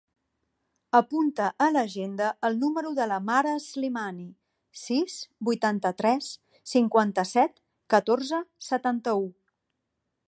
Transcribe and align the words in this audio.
Apunta 0.99 1.49
a 1.65 1.67
l'agenda 1.75 2.29
el 2.49 2.57
número 2.63 2.93
de 2.99 3.07
la 3.11 3.19
Mara 3.27 3.53
Slimani: 3.65 4.25
sis, 4.85 5.19
vuitanta-tres, 5.51 6.31
cinquanta-set, 6.75 7.63
catorze, 7.97 8.45
setanta-u. 8.71 9.31